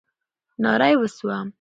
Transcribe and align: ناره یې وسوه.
ناره 0.63 0.87
یې 0.91 0.97
وسوه. 0.99 1.37